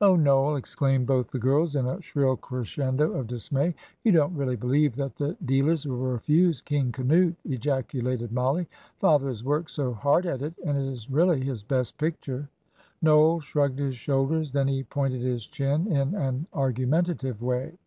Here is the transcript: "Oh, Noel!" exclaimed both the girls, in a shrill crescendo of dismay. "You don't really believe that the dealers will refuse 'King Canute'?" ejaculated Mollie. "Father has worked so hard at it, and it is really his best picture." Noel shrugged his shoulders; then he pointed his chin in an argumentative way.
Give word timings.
"Oh, 0.00 0.16
Noel!" 0.16 0.56
exclaimed 0.56 1.06
both 1.06 1.30
the 1.30 1.38
girls, 1.38 1.76
in 1.76 1.86
a 1.86 2.02
shrill 2.02 2.36
crescendo 2.36 3.12
of 3.12 3.28
dismay. 3.28 3.72
"You 4.02 4.10
don't 4.10 4.34
really 4.34 4.56
believe 4.56 4.96
that 4.96 5.14
the 5.14 5.36
dealers 5.44 5.86
will 5.86 5.98
refuse 5.98 6.60
'King 6.60 6.90
Canute'?" 6.90 7.36
ejaculated 7.44 8.32
Mollie. 8.32 8.66
"Father 8.98 9.28
has 9.28 9.44
worked 9.44 9.70
so 9.70 9.92
hard 9.92 10.26
at 10.26 10.42
it, 10.42 10.54
and 10.66 10.76
it 10.76 10.92
is 10.92 11.08
really 11.08 11.40
his 11.40 11.62
best 11.62 11.98
picture." 11.98 12.48
Noel 13.00 13.38
shrugged 13.38 13.78
his 13.78 13.94
shoulders; 13.94 14.50
then 14.50 14.66
he 14.66 14.82
pointed 14.82 15.22
his 15.22 15.46
chin 15.46 15.86
in 15.86 16.16
an 16.16 16.48
argumentative 16.52 17.40
way. 17.40 17.78